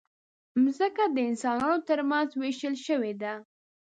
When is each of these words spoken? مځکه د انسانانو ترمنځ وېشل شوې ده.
مځکه 0.63 1.03
د 1.15 1.17
انسانانو 1.29 1.77
ترمنځ 1.89 2.29
وېشل 2.35 2.75
شوې 2.85 3.13
ده. 3.21 3.33